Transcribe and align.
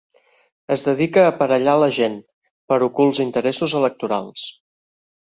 Es 0.75 0.83
dedica 0.85 1.25
a 1.25 1.33
aparellar 1.33 1.75
la 1.83 1.89
gent, 1.97 2.15
per 2.73 2.79
ocults 2.85 3.21
interessos 3.27 3.75
electorals. 3.81 4.47